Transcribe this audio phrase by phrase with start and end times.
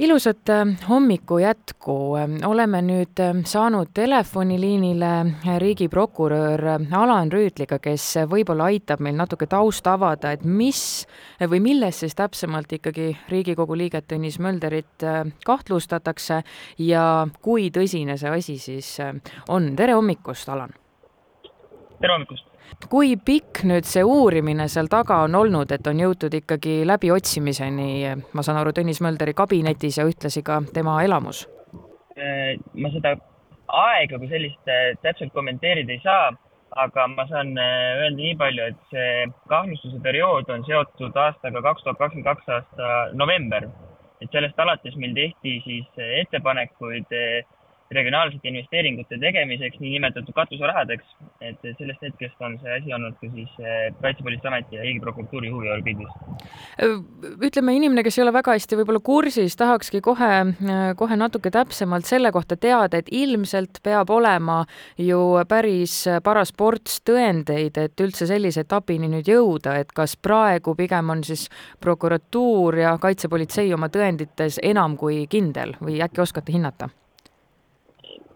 [0.00, 2.16] ilusat äh, hommiku jätku.
[2.46, 5.10] oleme nüüd äh, saanud telefoniliinile
[5.58, 6.64] riigiprokurör
[6.96, 11.06] Alan Rüütliga, kes võib-olla aitab meil natuke tausta avada, et mis
[11.40, 16.42] või milles siis täpsemalt ikkagi Riigikogu liiget Tõnis Mölderit äh, kahtlustatakse
[16.78, 17.06] ja
[17.42, 18.96] kui tõsine see asi siis
[19.48, 19.74] on.
[19.76, 20.79] tere hommikust, Alan!
[22.00, 22.46] Tere hommikust!
[22.90, 27.90] kui pikk nüüd see uurimine seal taga on olnud, et on jõutud ikkagi läbiotsimiseni,
[28.32, 31.42] ma saan aru, Tõnis Mölderi kabinetis ja ühtlasi ka tema elamus?
[32.16, 33.16] Äh, ma seda
[33.80, 36.30] aega kui sellist äh, täpselt kommenteerida ei saa,
[36.84, 39.12] aga ma saan äh, öelda nii palju, et see
[39.52, 43.68] kahtlustuse periood on seotud aastaga kaks tuhat kakskümmend kaks aasta november.
[44.20, 47.12] et sellest alates meil tehti siis ettepanekuid
[47.90, 51.04] regionaalsete investeeringute tegemiseks, niinimetatud katuserahadeks.
[51.40, 56.08] et sellest hetkest on see asi olnud ka siis eh, Kaitsepolitseiameti ja Riigiprokuratuuri huviorbiidis.
[57.46, 60.30] ütleme, inimene, kes ei ole väga hästi võib-olla kursis, tahakski kohe,
[60.96, 64.60] kohe natuke täpsemalt selle kohta teada, et ilmselt peab olema
[64.98, 71.10] ju päris paras ports tõendeid, et üldse sellise etapini nüüd jõuda, et kas praegu pigem
[71.10, 71.48] on siis
[71.80, 76.92] prokuratuur ja kaitsepolitsei oma tõendites enam kui kindel või äkki oskate hinnata?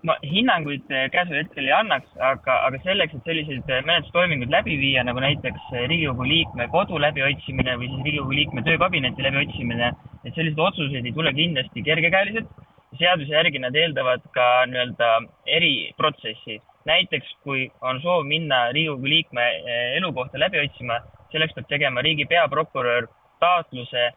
[0.04, 4.76] Ma hinnanguid eh, käesoleval hetkel ei annaks, aga, aga selleks, et selliseid eh, menetlustoiminguid läbi
[4.80, 10.36] viia, nagu näiteks eh, Riigikogu liikme kodu läbiotsimine või siis Riigikogu liikme töökabineti läbiotsimine, et
[10.36, 12.52] selliseid otsuseid ei tule kindlasti kergekäeliselt.
[12.94, 15.08] seaduse järgi nad eeldavad ka nii-öelda
[15.56, 16.60] eriprotsessi.
[16.86, 19.48] näiteks kui on soov minna Riigikogu liikme
[19.96, 21.00] elukohta läbi otsima,
[21.32, 23.08] selleks peab tegema riigi peaprokurör
[23.40, 24.10] taotluse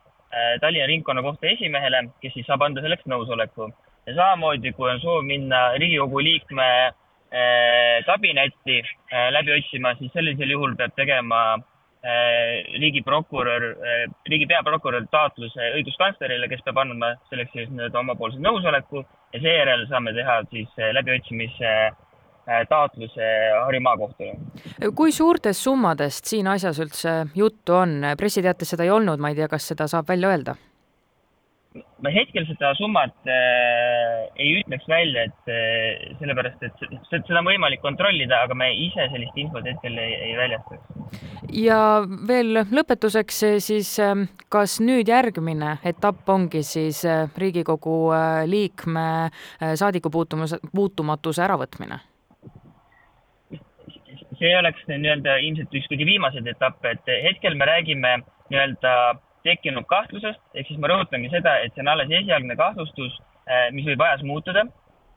[0.62, 3.72] Tallinna ringkonnakohtu esimehele, kes siis saab anda selleks nõusoleku
[4.08, 10.54] ja samamoodi, kui on soov minna Riigikogu liikme eh, kabinetti eh, läbi otsima, siis sellisel
[10.56, 13.68] juhul peab tegema eh, riigiprokurör,
[14.30, 19.04] riigi peaprokurör taotluse õiguskantslerile, kes peab andma selleks siis nii-öelda omapoolse nõusoleku
[19.36, 21.74] ja seejärel saame teha siis läbiotsimise
[22.70, 23.26] taotluse
[23.60, 24.38] Harju maakohtule.
[24.96, 28.00] kui suurtest summadest siin asjas üldse juttu on?
[28.17, 30.56] pressiteates seda ei olnud, ma ei tea, kas seda saab välja öelda
[32.04, 37.82] ma hetkel seda summat äh, ei ütleks välja, et äh, sellepärast, et seda on võimalik
[37.83, 41.21] kontrollida, aga me ise sellist infot hetkel ei, ei väljastaks.
[41.54, 41.80] ja
[42.30, 49.73] veel lõpetuseks siis, ähm, kas nüüd järgmine etapp ongi siis äh, Riigikogu äh, liikme äh,
[49.80, 52.02] saadikupuutumus, puutumatuse äravõtmine?
[54.37, 58.11] see oleks nii-öelda ilmselt üks kõige viimaseid etappe, et hetkel me räägime
[58.52, 58.92] nii-öelda
[59.48, 63.16] tekkinud kahtlusest, ehk siis ma rõhutangi seda, et see on alles esialgne kahtlustus,
[63.48, 64.66] äh, mis võib ajas muutuda.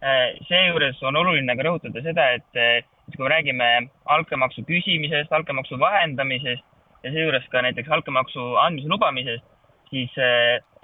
[0.01, 3.71] Äh, seejuures on oluline ka rõhutada seda, et, äh, et kui me räägime
[4.17, 6.65] altkäemaksu küsimisest, altkäemaksu vahendamisest
[7.05, 9.47] ja seejuures ka näiteks altkäemaksu andmise lubamisest,
[9.91, 10.13] siis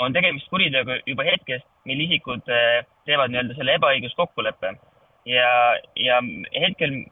[0.02, 2.40] on tegemist kuriteoga juba hetkest, mil isikud
[3.06, 4.72] teevad nii-öelda selle ebaõiguskokkuleppe.
[5.26, 5.50] ja,
[5.94, 6.18] ja
[6.64, 7.04] hetkel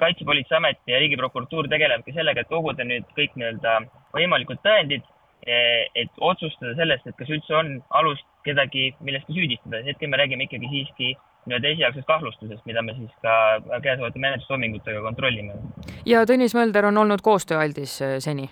[0.00, 3.76] Kaitsepolitseiamet ja Riigiprokuratuur tegelevadki sellega, et koguda nüüd kõik nii-öelda
[4.16, 9.82] võimalikud tõendid Eh, et otsustada sellest, et kas üldse on alust kedagi millestki süüdistada.
[9.86, 11.16] hetkel me räägime ikkagi siiski
[11.48, 13.34] nii-öelda esialgsest kahtlustusest, mida me siis ka
[13.82, 15.58] käesolevate menetlustoimingutega kontrollime.
[16.06, 18.48] ja Tõnis Mölder on olnud koostööaldis eh, seni?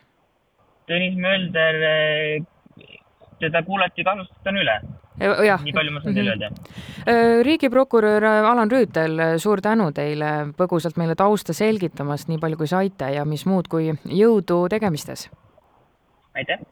[0.91, 2.93] Tõnis Mölder, eh,
[3.41, 4.77] teda kuulati kahtlustustena üle.
[5.17, 6.51] nii palju ma saan teile öelda.
[6.51, 7.43] Mhm.
[7.47, 13.25] riigiprokurör Alan Rüütel, suur tänu teile põgusalt meile tausta selgitamast, nii palju kui saite ja
[13.25, 15.31] mis muud kui jõudu tegemistes!
[16.37, 16.67] aitäh!